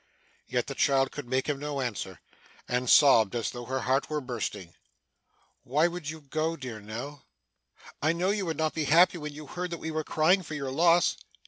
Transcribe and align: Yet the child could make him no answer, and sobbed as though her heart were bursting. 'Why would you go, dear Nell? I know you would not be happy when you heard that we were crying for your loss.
Yet 0.47 0.65
the 0.65 0.73
child 0.73 1.11
could 1.11 1.27
make 1.29 1.47
him 1.47 1.59
no 1.59 1.79
answer, 1.79 2.21
and 2.67 2.89
sobbed 2.89 3.35
as 3.35 3.51
though 3.51 3.65
her 3.65 3.81
heart 3.81 4.09
were 4.09 4.19
bursting. 4.19 4.73
'Why 5.61 5.87
would 5.87 6.09
you 6.09 6.21
go, 6.21 6.55
dear 6.55 6.79
Nell? 6.79 7.27
I 8.01 8.11
know 8.11 8.31
you 8.31 8.47
would 8.47 8.57
not 8.57 8.73
be 8.73 8.85
happy 8.85 9.19
when 9.19 9.33
you 9.33 9.45
heard 9.45 9.69
that 9.69 9.77
we 9.77 9.91
were 9.91 10.03
crying 10.03 10.41
for 10.41 10.55
your 10.55 10.71
loss. 10.71 11.17